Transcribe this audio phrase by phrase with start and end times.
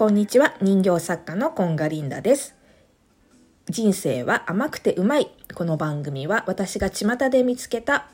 [0.00, 0.54] こんにちは。
[0.62, 2.54] 人形作家のコンガリンダです。
[3.68, 5.30] 人生は甘くてうまい。
[5.54, 8.08] この番組は私が巷で見つけた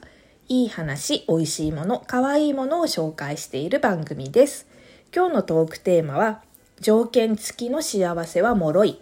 [0.49, 4.67] いい話、美味しいもの、可愛いものを紹介している番組です。
[5.15, 6.43] 今日のトークテーマは
[6.81, 9.01] 条件付きの幸せは脆い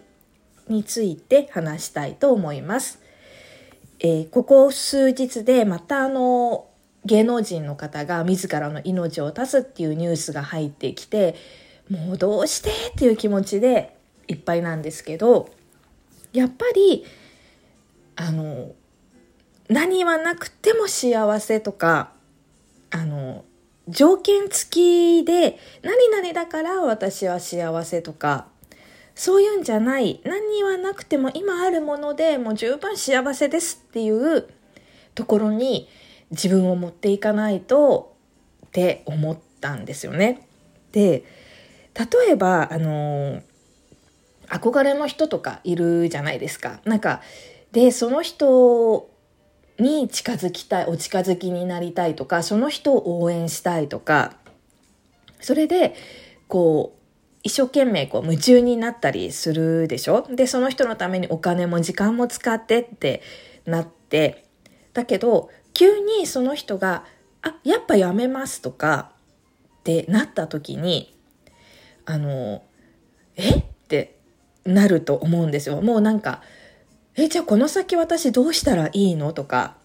[0.67, 3.01] について話したいと思います。
[3.99, 6.67] えー、ここ数日でまたあの
[7.03, 11.33] 芸能人の方が自らの命を絶つっていうニュースが入ってきて
[11.89, 13.95] もうどうしてっていう気持ちで
[14.27, 15.49] いっぱいなんですけど
[16.33, 17.05] やっぱり
[18.15, 18.73] あの
[19.69, 22.11] 何はなくても幸せとか
[22.91, 23.45] あの
[23.87, 28.47] 条件付きで何々だから私は幸せとか
[29.13, 34.47] そういうんじゃない何はなくても今あるものでもう十分幸せですっていう
[35.13, 35.87] ところに
[36.31, 38.15] 自分を持っていかないと
[38.65, 40.47] って思ったんですよね。
[40.91, 41.23] で
[41.97, 43.41] 例えばあの
[44.47, 46.81] 憧れの人とかいるじゃないですか。
[46.85, 47.21] なんか
[47.71, 49.09] でその人
[49.79, 54.37] に近づきたいお近づきになりたいとかその人を応援したいとか
[55.41, 55.95] それで
[56.47, 57.01] こう
[57.43, 60.25] 一生懸命こう夢中になったりするでしょ？
[60.29, 63.21] でその人のためにお金も時間も使ってって
[63.65, 64.45] なって
[64.93, 67.03] だけど急にその人が
[67.41, 69.11] 「あやっぱやめます」とか
[69.79, 71.14] ってなった時に
[72.05, 72.63] あの
[73.35, 73.55] 「え？
[73.57, 74.17] っ?」て
[74.65, 75.81] なると思うんですよ。
[75.81, 76.41] もうなんか
[77.15, 79.77] 「えじゃあこの先私どうしたらいいの?」とか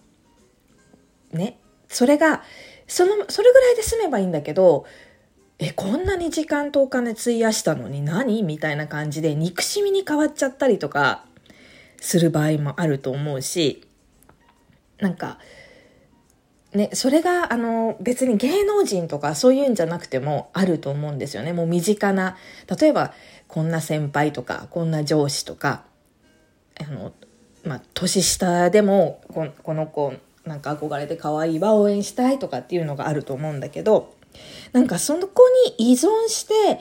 [1.31, 1.57] ね？
[1.87, 2.43] それが
[2.87, 4.85] そのそれぐらいで済めばいいんだけど
[5.59, 8.43] えこんなに時間とお金費やしたのに何？
[8.43, 11.25] みたいな感じで憎しみに変わっちゃったりとか
[11.99, 13.87] する場合もあると思うし
[14.99, 15.37] なんか
[16.73, 21.51] ね、それがあの別に芸能人とかそういうんじゃなくてもあると思うんですよね。
[21.51, 22.37] もう身近な
[22.79, 23.13] 例えば
[23.47, 25.83] こんな先輩とかこんな上司とか
[26.79, 27.11] あの、
[27.65, 30.13] まあ、年下でもここの子
[30.45, 34.13] なんか憧れて可愛いわ応援したいとかっていうのがあると思うんだけど
[34.71, 35.43] なんかそこ
[35.77, 36.79] に依存して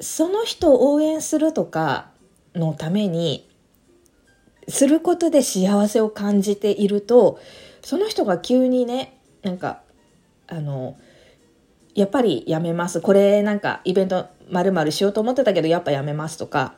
[0.00, 2.10] その人を応援するとか
[2.54, 3.48] のために
[4.68, 7.38] することで幸せを感じていると
[7.82, 9.80] その人が急にねなんか
[10.46, 10.96] あの
[11.94, 13.00] やっぱりやめます。
[13.00, 16.74] これなんかイベントまるまるしようと思ってたけどやっぱやめますとか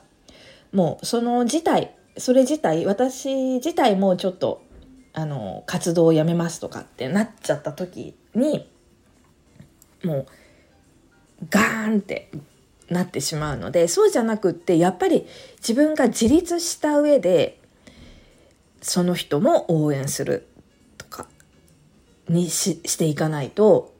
[0.72, 4.62] もうその自体それ自体私自体もちょっと
[5.14, 8.68] あの活動をやめますとかってなっちゃった時に
[10.04, 10.26] もう
[11.48, 12.30] ガーンって
[12.90, 15.26] なってしまうのでそうじゃなくってやっぱり
[15.58, 17.60] 自分が自立した上で
[18.80, 20.46] その人も応援する
[20.98, 21.26] とか
[22.28, 23.94] にししていかないと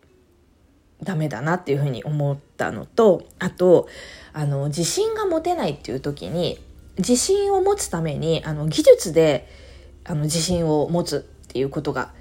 [1.02, 3.88] ダメだなっていうふうに思ったのとあと
[4.32, 6.58] あの自信が持てないっていう時に
[6.98, 9.48] 自信を持つためにあの技術で
[10.04, 12.12] あの自信を持つっていうことが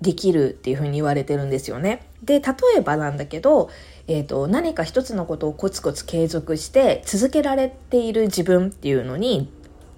[0.00, 2.06] できるっていうふうに言われてるんですよね。
[2.22, 3.70] で例えばなんだけど、
[4.06, 9.50] えーと、何か一つのことをコツコツ継続して続けられている自分っていうのに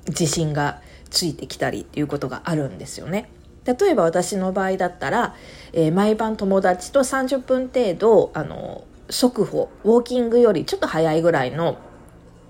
[0.08, 0.80] 自信が
[1.10, 3.30] ついてきたりっていうことがあるんですよね。
[3.64, 5.34] 例えば私の場合だったら、
[5.72, 11.76] えー、毎晩友達と30分程度あの速歩ウォーキングよりちょっと早いぐらいの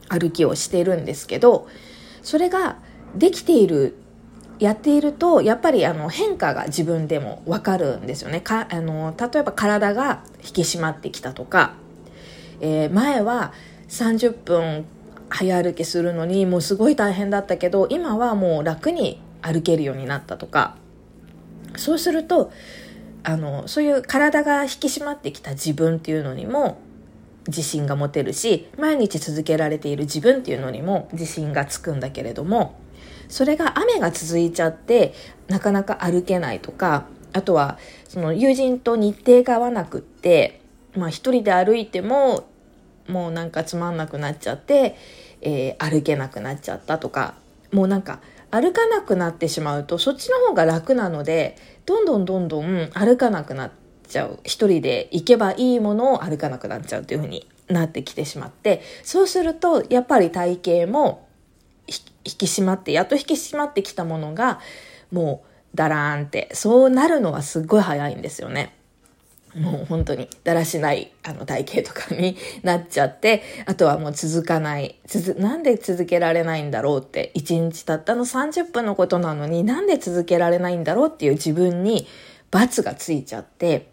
[0.09, 1.69] 歩きをしているんですけど
[2.23, 2.77] それが
[3.15, 3.97] できている
[4.59, 11.75] やっているとやっぱりあの変化が自分でも分かるんですよねかあの例えば体が引き締まってきたとか、
[12.61, 13.53] えー、前は
[13.89, 14.87] 30分
[15.29, 20.77] 早歩きするのにもうすごい大変だったけど今はもう楽に歩けるようになったとか。
[21.77, 22.53] そうすると
[23.23, 26.79] あのそういう体が引き締まってきた自分っていうのにも
[27.49, 32.79] 自信が持てるし毎日続けられている自分っていうのにも自信がつくんだけれども
[33.29, 35.15] それが雨が続いちゃって
[35.49, 37.79] なかなか歩けないとかあとは
[38.09, 40.61] その友人と日程が合わなくって、
[40.97, 42.49] まあ、一人で歩いても
[43.09, 44.97] もうなんかつまんなくなっちゃって、
[45.41, 47.35] えー、歩けなくなっちゃったとか
[47.73, 48.21] もうなんか
[48.51, 53.71] 歩かなくなってしまうとそっちの方が楽なのでどんどんどんどん歩かなくなっ
[54.09, 61.27] ちゃう一人で行けばいいものを歩かなくなっちゃうというふうになってきてしまってそうするとやっぱり体型も
[61.89, 61.95] 引
[62.25, 64.61] き締まってやっと引き締まってきたものが
[65.13, 68.76] もうダラーンってそうなるのはすっごい早いんですよね。
[69.57, 74.99] もう本当にだらしないあの体型とかになっちゃって、あとはもう続かない。
[75.07, 82.07] つなんで続けられないんだろうって、1日たったの30分のことなのになんで続けられないんだろうっていう自分に
[82.51, 83.89] 罰がついちゃって、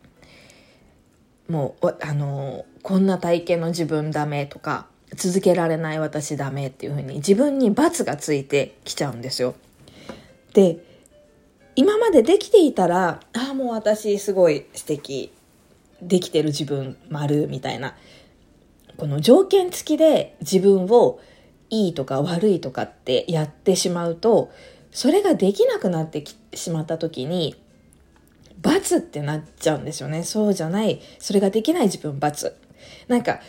[1.48, 9.56] もう、あの、こんな体型の自分ダメとか、続けられない私ダメっていうふうに自分に罰がついてきちゃうんですよ。
[10.54, 10.78] で、
[11.76, 15.33] 今までできていたら、ああ、もう私すごい素敵。
[16.08, 17.96] できてる自分丸みたいな。
[18.98, 21.20] この条件付きで自分を
[21.70, 24.52] いいとか悪いとかってやってしまうと、
[24.92, 26.24] それができなくなって
[26.54, 27.56] しまった時に、
[28.62, 30.24] 罰ってなっちゃうんですよね。
[30.24, 31.02] そうじゃない。
[31.20, 32.56] それができない自分罰。
[33.08, 33.40] なんか、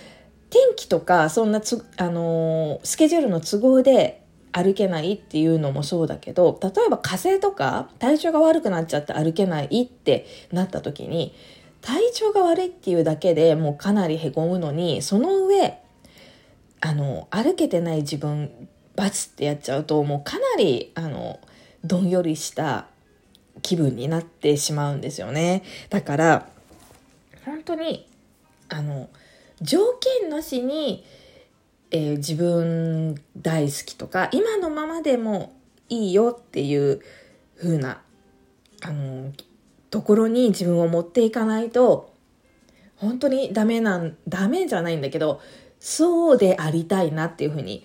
[0.50, 4.22] 天気とか、そんなつ、あのー、スケジュールの都合で
[4.52, 11.34] 歩けないっていうのもそうだけど、例えば風邪とか体調が悪くなっちゃって歩けないってなった時に、
[11.84, 15.78] 体調が悪いっていうだけでもうかなりへこむのに、その上、
[16.80, 21.40] あの、歩けてない自分、バツってやっちゃうと、もうかなり、あの、
[21.84, 22.86] どんよりした
[23.60, 25.62] 気分になってしまうんですよね。
[25.90, 26.48] だから、
[27.44, 28.08] 本当に、
[28.70, 29.10] あの、
[29.60, 31.04] 条件なしに、
[31.90, 35.52] えー、自分大好きとか今のままでも
[35.88, 37.00] いいよっていう
[37.56, 38.00] 風な
[38.82, 39.32] あの
[39.94, 42.12] ところに自分を持っていかないと
[42.96, 45.40] 本当にダメなんダメじゃないんだけど
[45.78, 47.84] そうでありたいなっていうふうに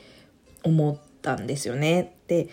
[0.64, 2.16] 思ったんですよね。
[2.26, 2.50] で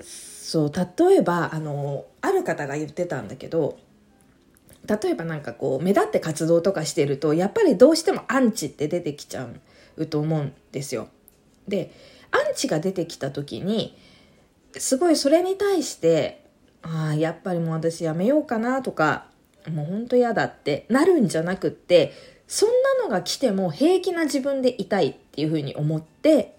[0.00, 3.78] そう例えばあのある方が言ってたんだけど
[4.84, 9.60] 例えばなんかこう目立って活動とかしてるとやっぱりどうしてもアンチって出てきちゃう
[9.96, 11.06] うと思うんですよ。
[11.68, 11.92] で
[12.32, 13.96] アンチが出てきた時に
[14.76, 16.49] すごいそれに対して
[16.82, 19.26] ああやっぱりもう私やめようかなとか
[19.68, 22.12] もうほんと嫌だってなるんじゃなくって
[22.46, 22.68] そん
[22.98, 26.56] なのが来ても平気な自分でいたいっていうふうに思って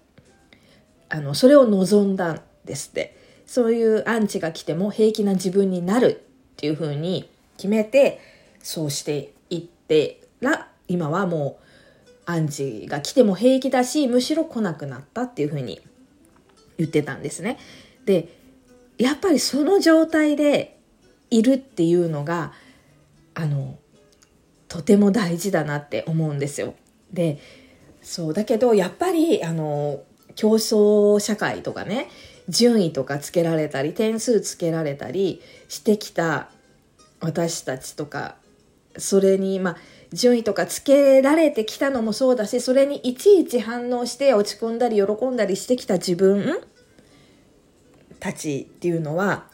[1.08, 3.16] あのそれを望んだんですって
[3.46, 8.20] そういうアンチが来ても平気な自分になるっていうふうに決めて
[8.62, 11.62] そうしていってら今はもう
[12.24, 15.80] アンチが来ても平気だしむしろ来なくなったっていうふうに
[16.78, 17.58] 言ってたんですね。
[18.06, 18.41] で
[19.02, 20.78] やっぱりその状態で
[21.30, 22.52] いるっていうのが
[23.34, 23.78] あの
[24.68, 26.74] とても大事だなって思うんですよ。
[27.12, 27.38] で
[28.00, 30.02] そうだけどやっぱりあの
[30.36, 32.08] 競争社会とかね
[32.48, 36.48] 順位とかつけられたり点数つけられたりしてきた
[37.20, 38.36] 私たちとか
[38.98, 39.76] それにまあ
[40.12, 46.60] 順位とかつけられてきたのもそうだし、それにいちいち反応して落ち込んだり喜んだりしてきた自分
[48.22, 49.48] たちっていうのは、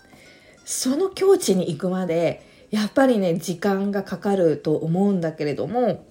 [0.66, 6.04] その境地に行くまで、やっぱりね、時間がかかると思うんだけれども、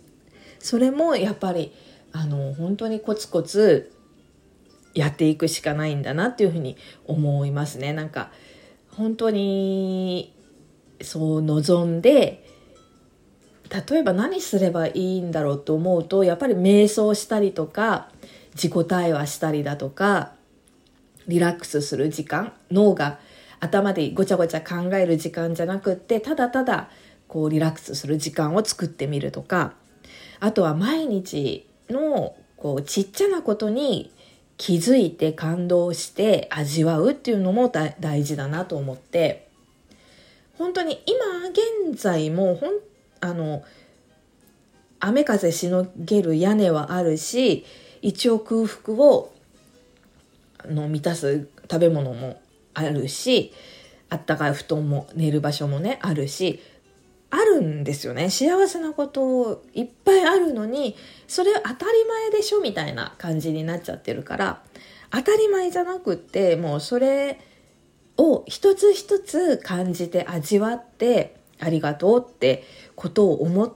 [0.57, 1.71] それもやっぱり、
[2.13, 3.93] あの、本当にコツコツ
[4.95, 7.93] やっていくしかないんだなっていうふうに思いますね。
[7.93, 8.31] なんか、
[8.89, 10.33] 本当に、
[11.03, 12.43] そう望んで、
[13.69, 18.09] 例えば何すればいいんだろうと思うとやっぱり瞑想したりとか
[18.55, 20.36] 自己対話したりだとか
[21.27, 23.19] リラックスする時間脳が
[23.59, 26.89] 頭でごちゃごちゃ考える時間じゃなくってただただ
[27.27, 29.73] こうリラックスする時間を作ってみるとか
[30.39, 34.11] あとは毎日のこうちっちゃなことに
[34.57, 39.47] 気づいて感動して味わうっていうのも大事だなと思って
[40.57, 41.49] 本当に今
[41.91, 42.71] 現在も本
[43.21, 43.63] あの
[44.99, 47.65] 雨風しのげる屋根はあるし
[48.01, 49.33] 一応空腹を
[50.59, 52.41] あの満たす食べ物も
[52.73, 53.53] あるし
[54.09, 56.61] あったかい布団も寝る場所もねあるし
[57.29, 60.95] あるんですよね幸せなこといっぱいあるのに
[61.27, 64.61] それ当たり前でしょみたいな感じになっちゃってるから
[65.11, 67.39] 当たり前じゃなくってもうそれ
[68.17, 72.63] を一つ一つ感じて味わってありがとうって
[72.95, 73.75] ことを思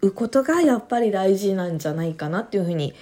[0.00, 2.94] うことがやっぱり大事なんじゃないかなっていうふうに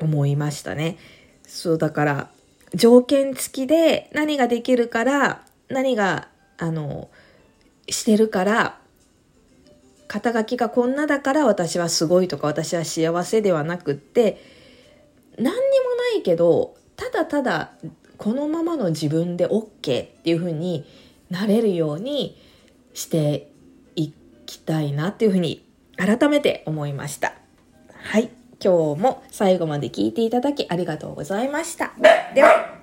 [0.00, 0.98] 思いましたね。
[1.46, 2.30] そうだから
[2.74, 7.08] 条件付きで何ができるから何があの
[7.88, 8.78] してるから
[10.06, 14.42] 肩書きがこんなだから私はすごいとか私は幸せではなくって
[15.36, 15.54] 何にも
[16.14, 17.72] ないけどただただ
[18.16, 20.84] このままの自分で OK っていうふうに
[21.30, 22.36] なれるように
[22.94, 23.50] して
[23.94, 24.12] い
[24.46, 25.64] きたいなっていうふうに
[25.96, 27.34] 改めて思いました。
[27.92, 28.30] はい。
[28.62, 31.92] 今日も最後まで聞いていただきありがとうございました。
[32.34, 32.77] では。